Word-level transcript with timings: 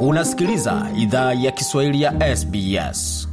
Unasikiliza 0.00 0.86
idhaa 0.96 1.32
ya 1.32 1.50
Kiswahili 1.50 2.02
ya 2.02 2.36
SBS. 2.36 3.28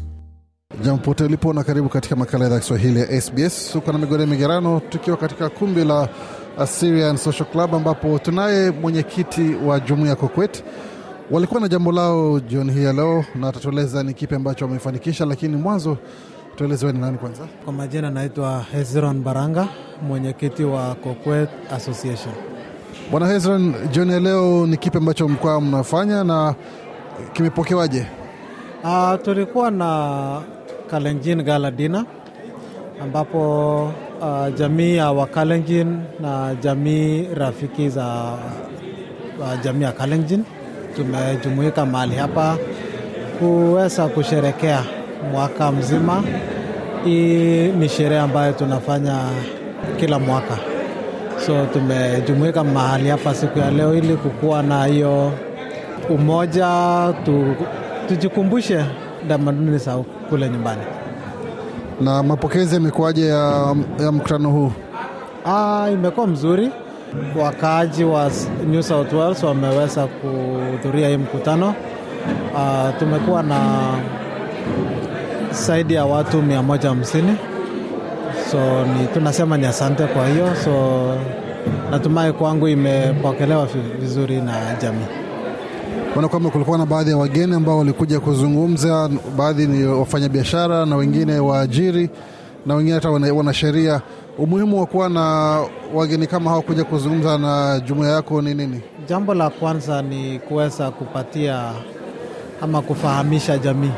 Jambo 0.84 1.04
pote 1.04 1.24
ulipo 1.24 1.54
na 1.54 1.64
karibu 1.64 1.90
katika 1.90 2.16
makala 2.16 2.44
ya 2.44 2.48
idhaa 2.48 2.56
ya 2.56 2.62
Kiswahili 2.62 3.00
ya 3.00 3.22
SBS. 3.22 3.74
huko 3.74 3.92
na 3.92 3.98
migode 3.98 4.26
migerano, 4.26 4.82
tukiwa 4.90 5.18
katika 5.18 5.50
kumbi 5.50 5.84
la 5.84 6.10
Assyrian 6.58 7.18
Social 7.18 7.50
Club 7.52 7.76
ambapo 7.76 8.20
tunaye 8.20 8.72
mwenyekiti 8.72 9.56
wa 9.66 9.80
jumuiya 9.80 10.10
ya 10.10 10.16
Kokwet. 10.16 10.64
Walikuwa 11.32 11.62
na 11.62 11.68
jambo 11.68 11.92
lao 11.92 12.40
jioni 12.40 12.72
hii 12.74 12.84
ya 12.84 12.94
leo 12.94 13.26
na 13.36 13.48
atatueleza 13.48 14.04
ni 14.04 14.14
kipi 14.14 14.36
ambacho 14.36 14.66
wamefanikisha, 14.66 15.26
lakini 15.26 15.58
mwanzo 15.58 15.98
tueleze 16.56 16.92
ni 16.92 17.00
nani 17.00 17.18
kwanza. 17.18 17.48
Kwa 17.66 17.74
majina 17.74 18.10
naitwa 18.12 18.66
Hezron 18.72 19.24
Baranga, 19.24 19.68
mwenyekiti 20.08 20.64
wa 20.64 20.96
Kokwet 20.96 21.50
Association. 21.72 22.55
Bwana 23.12 23.28
Hezron, 23.28 23.74
jioni 23.92 24.14
ya 24.14 24.20
leo 24.20 24.68
ni 24.68 24.78
kipi 24.78 24.98
ambacho 24.98 25.28
mlikuwa 25.28 25.62
mnafanya 25.62 26.24
na 26.24 26.56
kimepokewaje? 27.34 28.06
Uh, 28.84 29.14
tulikuwa 29.24 29.72
na 29.72 30.42
Kalenjin 30.90 31.44
Gala 31.44 31.72
Dinner 31.72 32.06
ambapo 33.04 33.84
uh, 34.22 34.54
jamii 34.58 34.96
ya 34.96 35.12
Wakalenjin 35.12 36.00
na 36.20 36.56
jamii 36.62 37.28
rafiki 37.36 37.90
za 37.90 38.34
uh, 39.40 39.62
jamii 39.64 39.84
ya 39.84 39.92
Kalenjin 39.92 40.44
tumejumuika 40.96 41.86
mahali 41.86 42.16
hapa 42.16 42.58
kuweza 43.40 44.08
kusherekea 44.08 44.84
mwaka 45.32 45.72
mzima. 45.72 46.24
Hii 47.06 47.68
ni 47.68 47.90
sherehe 47.90 48.22
ambayo 48.22 48.54
tunafanya 48.54 49.20
kila 50.00 50.20
mwaka, 50.20 50.58
so 51.46 51.66
tumejumuika 51.66 52.64
mahali 52.64 53.10
hapa 53.10 53.36
siku 53.36 53.60
ya 53.60 53.72
leo 53.72 53.96
ili 53.96 54.16
kukuwa 54.18 54.64
na 54.64 54.86
hiyo 54.86 55.32
umoja 56.10 56.68
tu, 57.26 57.56
tujikumbushe 58.08 58.86
tamaduni 59.30 59.78
za 59.78 59.98
kule 60.30 60.50
nyumbani. 60.50 60.82
Na 62.02 62.24
mapokezi 62.24 62.76
yamekuwaje 62.76 63.28
ya, 63.28 63.76
ya 64.00 64.12
mkutano 64.12 64.50
huu? 64.50 64.72
Ah, 65.46 65.90
imekuwa 65.94 66.28
mzuri. 66.28 66.70
Wakaaji 67.42 68.04
wa 68.04 68.32
New 68.68 68.82
South 68.84 69.14
Wales 69.14 69.44
wameweza 69.44 70.08
kuhudhuria 70.08 71.10
hii 71.10 71.18
mkutano. 71.18 71.74
Ah, 72.58 72.92
tumekuwa 73.00 73.44
na 73.44 73.60
zaidi 75.52 75.94
ya 75.94 76.06
watu 76.06 76.42
150 76.42 77.34
so 78.52 78.86
ni, 78.86 79.08
tunasema 79.14 79.58
ni 79.58 79.66
asante 79.66 80.04
kwa 80.08 80.28
hiyo, 80.28 80.56
so 80.64 80.72
natumai 81.92 82.34
kwangu 82.34 82.68
imepokelewa 82.68 83.68
vizuri 84.00 84.42
na 84.42 84.76
jamii. 84.82 85.06
Ona 86.18 86.28
kwamba 86.28 86.50
kulikuwa 86.50 86.78
na 86.78 86.86
baadhi 86.86 87.10
ya 87.12 87.18
wageni 87.18 87.56
ambao 87.56 87.78
walikuja 87.78 88.20
kuzungumza, 88.20 89.10
baadhi 89.38 89.68
ni 89.68 89.84
wafanyabiashara 89.88 90.86
na 90.86 90.96
wengine 90.96 91.40
waajiri 91.40 92.10
na 92.66 92.76
wengine 92.76 92.96
hata 92.96 93.10
wanasheria. 93.10 94.02
Umuhimu 94.38 94.80
wa 94.80 94.86
kuwa 94.86 95.10
na 95.10 95.22
wageni 95.94 96.28
kama 96.28 96.50
hao 96.52 96.62
kuja 96.62 96.84
kuzungumza 96.84 97.38
na 97.38 97.80
jumuiya 97.86 98.12
yako 98.14 98.42
ni 98.42 98.54
nini? 98.54 98.82
Jambo 99.10 99.34
la 99.34 99.50
kwanza 99.50 100.02
ni 100.02 100.40
kuweza 100.40 100.92
kupatia 100.92 101.72
ama 102.62 102.82
kufahamisha 102.82 103.58
jamii 103.58 103.92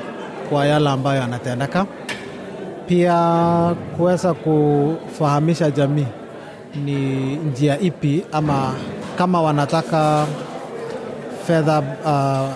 kwa 0.50 0.66
yale 0.66 0.90
ambayo 0.90 1.22
yanatendeka, 1.22 1.86
pia 2.88 3.76
kuweza 3.98 4.34
kufahamisha 4.34 5.72
jamii 5.72 6.08
ni 6.86 7.36
njia 7.36 7.80
ipi 7.80 8.24
ama 8.32 8.74
kama 9.18 9.42
wanataka 9.42 10.26
fedha 11.48 11.80
uh, 12.06 12.54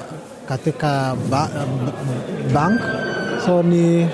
katika 0.49 1.15
ba, 1.29 1.49
bank. 2.53 2.81
So 3.45 3.63
ni 3.63 4.07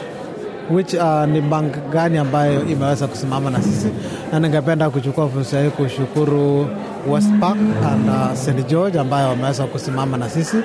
which 0.72 0.94
uh, 0.94 1.26
ni 1.26 1.42
bank 1.42 1.74
gani 1.92 2.18
ambayo 2.18 2.66
imeweza 2.66 3.08
kusimama 3.08 3.50
na 3.50 3.62
sisi, 3.62 3.88
na 4.32 4.40
ningependa 4.40 4.90
kuchukua 4.90 5.30
fursa 5.30 5.62
hii 5.62 5.70
kushukuru 5.70 6.68
Westpac 7.10 7.58
and 7.92 8.10
uh, 8.10 8.34
St 8.34 8.68
George 8.68 9.00
ambayo 9.00 9.30
wameweza 9.30 9.64
kusimama 9.64 10.18
na 10.18 10.30
sisi, 10.30 10.58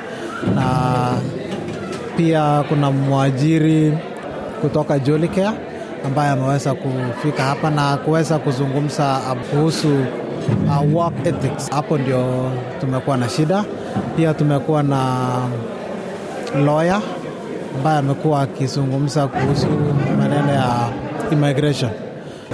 na 0.54 0.66
pia 2.16 2.64
kuna 2.68 2.90
mwajiri 2.90 3.98
kutoka 4.62 4.98
Jolicare 4.98 5.56
ambaye 6.06 6.30
ameweza 6.30 6.74
kufika 6.74 7.42
hapa 7.42 7.70
na 7.70 7.96
kuweza 7.96 8.38
kuzungumza 8.38 9.20
kuhusu 9.50 9.88
uh, 10.66 10.94
work 10.94 11.14
ethics. 11.26 11.70
Hapo 11.70 11.98
ndio 11.98 12.50
tumekuwa 12.80 13.16
na 13.16 13.28
shida. 13.28 13.64
Pia 14.16 14.34
tumekuwa 14.34 14.82
na 14.82 15.16
lawyer 16.64 17.00
ambaye 17.76 17.98
amekuwa 17.98 18.42
akizungumza 18.42 19.26
kuhusu 19.28 19.66
maneno 20.18 20.52
ya 20.52 20.88
immigration. 21.32 21.90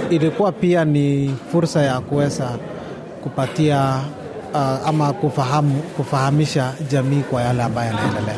Ilikuwa 0.09 0.51
pia 0.51 0.85
ni 0.85 1.35
fursa 1.51 1.81
ya 1.81 1.99
kuweza 1.99 2.47
kupatia 3.23 3.95
uh, 4.53 4.87
ama 4.87 5.13
kufahamu, 5.13 5.81
kufahamisha 5.97 6.73
jamii 6.91 7.21
kwa 7.21 7.41
yale 7.41 7.63
ambayo 7.63 7.87
yanaendelea. 7.93 8.35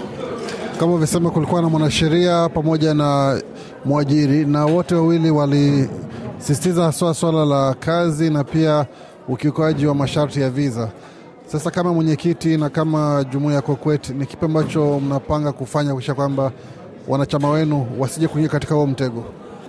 Kama 0.79 0.91
ulivyosema, 0.91 1.29
kulikuwa 1.29 1.61
na 1.61 1.69
mwanasheria 1.69 2.49
pamoja 2.49 2.93
na 2.93 3.41
mwajiri, 3.85 4.45
na 4.45 4.65
wote 4.65 4.95
wawili 4.95 5.31
walisisitiza 5.31 6.83
haswa 6.83 7.13
swala 7.13 7.45
la 7.45 7.73
kazi 7.73 8.29
na 8.29 8.43
pia 8.43 8.85
ukiukaji 9.27 9.85
wa 9.85 9.95
masharti 9.95 10.41
ya 10.41 10.49
viza. 10.49 10.89
Sasa 11.45 11.71
kama 11.71 11.93
mwenyekiti 11.93 12.57
na 12.57 12.69
kama 12.69 13.25
jumuiya 13.31 13.55
ya 13.55 13.61
Kokwet, 13.61 14.09
ni 14.09 14.25
kipi 14.25 14.45
ambacho 14.45 14.99
mnapanga 14.99 15.51
kufanya 15.51 15.89
kuhakikisha 15.89 16.13
kwamba 16.13 16.51
wanachama 17.07 17.49
wenu 17.49 17.87
wasije 17.99 18.27
kuingia 18.27 18.49
katika 18.51 18.75
huo 18.75 18.87
mtego? 18.87 19.23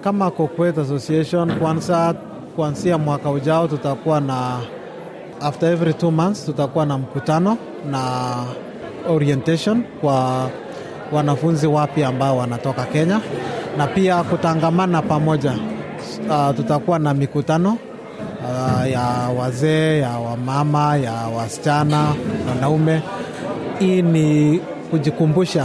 Kama 0.04 0.30
Kokwet 0.30 0.78
Association, 0.78 1.58
kwanza 1.58 2.14
kuanzia 2.56 2.98
mwaka 2.98 3.30
ujao 3.30 3.68
tutakuwa 3.68 4.20
na 4.20 4.58
after 5.40 5.72
every 5.72 5.94
two 5.94 6.10
months 6.10 6.44
tutakuwa 6.46 6.86
na 6.86 6.98
mkutano 6.98 7.58
na 7.90 8.34
orientation 9.08 9.84
kwa 10.00 10.50
wanafunzi 11.12 11.66
wapya 11.66 12.08
ambao 12.08 12.36
wanatoka 12.38 12.84
Kenya, 12.84 13.20
na 13.78 13.86
pia 13.86 14.22
kutangamana 14.22 15.02
pamoja. 15.02 15.52
Uh, 16.30 16.56
tutakuwa 16.56 16.98
na 16.98 17.14
mikutano 17.14 17.78
Uh, 18.42 18.90
ya 18.90 19.00
wazee 19.38 19.98
ya 19.98 20.10
wamama 20.10 20.96
ya 20.96 21.12
wasichana 21.12 22.06
wanaume. 22.48 23.02
Hii 23.78 24.02
ni 24.02 24.58
kujikumbusha 24.90 25.64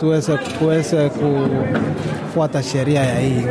tuweze 0.00 0.36
kuweze 0.58 1.10
kufuata 1.10 2.62
sheria 2.62 3.02
ya 3.02 3.20
hii 3.20 3.44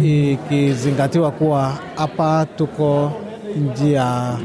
nchi, 0.00 0.32
ikizingatiwa 0.32 1.30
kuwa 1.30 1.72
hapa 1.96 2.46
tuko 2.56 3.12
nji 3.56 3.92
ya 3.92 4.36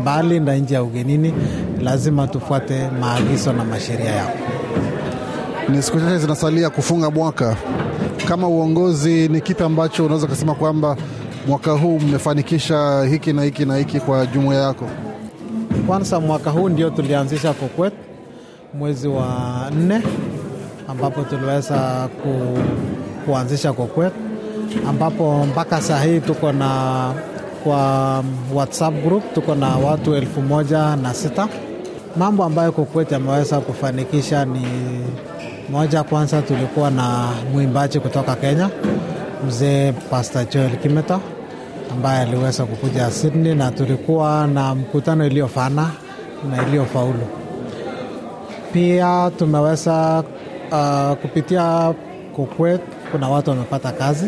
mbali 0.00 0.40
na 0.40 0.54
nji 0.56 0.74
ya 0.74 0.82
ugenini, 0.82 1.34
lazima 1.82 2.26
tufuate 2.26 2.88
maagizo 3.00 3.52
na 3.52 3.64
masheria 3.64 4.10
yao. 4.10 4.30
Ni 5.68 5.82
siku 5.82 6.00
chache 6.00 6.18
zinasalia 6.18 6.70
kufunga 6.70 7.10
mwaka. 7.10 7.56
Kama 8.28 8.48
uongozi, 8.48 9.28
ni 9.28 9.40
kipi 9.40 9.62
ambacho 9.62 10.04
unaweza 10.04 10.26
ukasema 10.26 10.54
kwamba 10.54 10.96
mwaka 11.46 11.72
huu 11.72 11.98
mmefanikisha 11.98 13.04
hiki 13.10 13.32
na 13.32 13.42
hiki 13.42 13.64
na 13.64 13.76
hiki 13.76 14.00
kwa 14.00 14.26
jumuiya 14.26 14.62
yako? 14.62 14.84
Kwanza 15.86 16.20
mwaka 16.20 16.50
huu 16.50 16.68
ndio 16.68 16.90
tulianzisha 16.90 17.52
Kokwet 17.52 17.92
mwezi 18.74 19.08
wa 19.08 19.26
nne, 19.78 20.02
ambapo 20.88 21.22
tuliweza 21.22 22.08
ku, 22.22 22.58
kuanzisha 23.26 23.72
Kokwet, 23.72 24.12
ambapo 24.88 25.46
mpaka 25.46 25.80
saa 25.80 26.02
hii 26.02 26.20
tuko 26.20 26.52
na 26.52 27.12
kwa 27.64 28.24
WhatsApp 28.54 28.94
group 29.04 29.34
tuko 29.34 29.54
na 29.54 29.76
watu 29.76 30.14
elfu 30.14 30.42
moja 30.42 30.96
na 30.96 31.14
sita. 31.14 31.48
Mambo 32.16 32.44
ambayo 32.44 32.72
Kokwet 32.72 33.12
ameweza 33.12 33.60
kufanikisha 33.60 34.44
ni 34.44 34.66
moja, 35.70 36.02
kwanza 36.02 36.42
tulikuwa 36.42 36.90
na 36.90 37.28
mwimbaji 37.52 38.00
kutoka 38.00 38.34
Kenya 38.36 38.70
mzee 39.46 39.92
Pastor 39.92 40.48
Joel 40.48 40.76
Kimeta 40.76 41.20
ambaye 41.92 42.20
aliweza 42.22 42.64
kukuja 42.64 43.10
Sydney 43.10 43.54
na 43.54 43.70
tulikuwa 43.70 44.46
na 44.46 44.74
mkutano 44.74 45.26
iliyofana 45.26 45.90
na 46.50 46.62
iliyofaulu. 46.66 47.26
Pia 48.72 49.30
tumeweza 49.38 50.24
uh, 50.72 51.12
kupitia 51.22 51.94
Kokwet 52.36 52.80
kuna 53.12 53.28
watu 53.28 53.50
wamepata 53.50 53.92
kazi, 53.92 54.26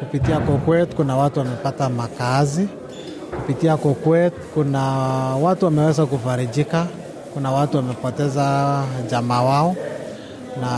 kupitia 0.00 0.38
Kokwet 0.40 0.94
kuna 0.94 1.16
watu 1.16 1.38
wamepata 1.38 1.88
makazi, 1.88 2.68
kupitia 3.34 3.76
Kokwet 3.76 4.32
kuna 4.54 4.82
watu 5.42 5.64
wameweza 5.64 6.06
kufarijika, 6.06 6.86
kuna 7.34 7.50
watu 7.52 7.76
wamepoteza 7.76 8.82
jamaa 9.10 9.42
wao, 9.42 9.76
na 10.60 10.68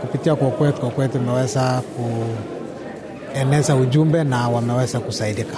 kupitia 0.00 0.34
Kokwet, 0.36 0.80
Kokwet 0.80 1.14
imeweza 1.14 1.82
kueneza 3.32 3.76
ujumbe 3.76 4.24
na 4.24 4.48
wameweza 4.48 5.00
kusaidika. 5.00 5.56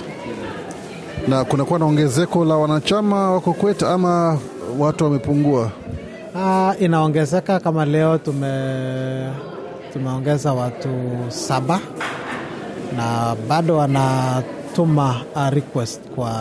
Na 1.28 1.44
kunakuwa 1.44 1.78
na 1.78 1.84
ongezeko 1.84 2.44
la 2.44 2.54
wanachama 2.56 3.30
wa 3.30 3.40
Kokwet 3.40 3.82
ama 3.82 4.38
watu 4.78 5.04
wamepungua? 5.04 5.70
Ah, 6.36 6.74
inaongezeka 6.80 7.60
kama 7.60 7.84
leo 7.84 8.18
tume 8.18 8.52
tumeongeza 9.92 10.52
watu 10.52 10.88
saba 11.28 11.80
na 12.96 13.36
bado 13.48 13.76
wanatuma 13.76 15.16
uh, 15.36 15.48
request 15.48 16.00
kwa 16.14 16.32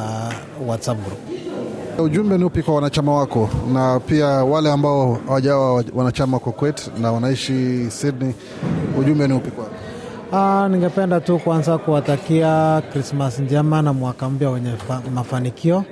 WhatsApp 0.67 0.97
group. 1.05 1.19
Ujumbe 1.99 2.37
ni 2.37 2.43
upi 2.43 2.63
kwa 2.63 2.75
wanachama 2.75 3.13
wako? 3.15 3.49
Na 3.73 3.99
pia 3.99 4.27
wale 4.27 4.71
ambao 4.71 5.19
hawajawa 5.27 5.83
wanachama 5.93 6.39
Kokwet 6.39 6.91
na 7.01 7.11
wanaishi 7.11 7.85
Sydney, 7.91 8.33
ujumbe 8.99 9.27
ni 9.27 9.33
upi 9.33 9.51
kwao? 9.51 9.67
Ah, 10.33 10.67
ningependa 10.69 11.19
tu 11.21 11.39
kwanza 11.39 11.77
kuwatakia 11.77 12.81
Krismas 12.93 13.39
njema 13.39 13.81
na 13.81 13.93
mwaka 13.93 14.29
mpya 14.29 14.49
wenye 14.49 14.71
mafanikio. 15.13 15.83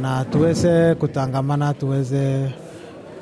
Na 0.00 0.24
tuweze 0.24 0.94
kutangamana, 0.94 1.74
tuweze 1.74 2.50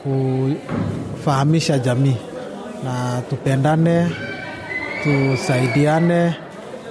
kufahamisha 0.03 1.79
jamii. 1.79 2.17
Na 2.85 3.23
tupendane, 3.31 4.11
tusaidiane. 5.03 6.35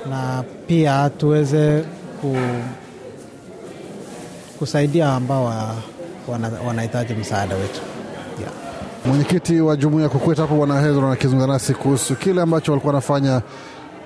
Na 0.09 0.43
pia 0.67 1.09
tuweze 1.09 1.83
ku, 2.21 2.35
kusaidia 4.61 5.13
ambao 5.13 5.45
wa- 5.45 5.75
wana- 6.27 6.51
wanahitaji 6.67 7.13
msaada 7.13 7.55
wetu 7.55 7.79
yeah. 8.39 8.51
Mwenyekiti 9.05 9.59
wa 9.61 9.75
jumuiya 9.75 10.03
ya 10.03 10.09
Kokwet 10.09 10.37
hapo 10.37 10.55
Bwana 10.55 10.81
Hezron 10.81 11.11
akizungumza 11.11 11.53
nasi 11.53 11.73
kuhusu 11.73 12.15
kile 12.15 12.41
ambacho 12.41 12.71
walikuwa 12.71 12.93
wanafanya 12.93 13.41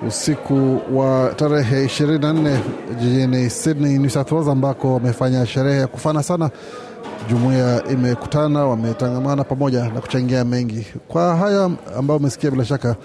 usiku 0.08 0.80
wa 0.92 1.32
tarehe 1.36 1.84
24 1.86 2.58
jijini 3.00 3.50
Sydney, 3.50 3.98
New 3.98 4.10
South 4.10 4.32
Wales, 4.32 4.48
ambako 4.48 4.94
wamefanya 4.94 5.46
sherehe 5.46 5.80
ya 5.80 5.86
kufana 5.86 6.22
sana. 6.22 6.50
Jumuiya 7.30 7.82
imekutana, 7.90 8.64
wametangamana 8.64 9.44
pamoja 9.44 9.84
na 9.88 10.00
kuchangia 10.00 10.44
mengi. 10.44 10.86
Kwa 11.08 11.36
haya 11.36 11.70
ambayo 11.98 12.20
umesikia, 12.20 12.50
bila 12.50 12.64
shaka 12.64 12.96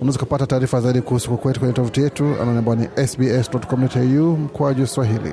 unaweza 0.00 0.18
kupata 0.18 0.46
taarifa 0.46 0.80
zaidi 0.80 1.00
kuhusu 1.00 1.30
Kokwet 1.30 1.58
kwenye 1.58 1.74
tovuti 1.74 2.00
yetu 2.02 2.24
anaone 2.24 2.58
ambao 2.58 2.74
ni 2.74 2.88
sbs.com.au 3.06 4.36
mkwaju 4.36 4.86
Swahili. 4.86 5.32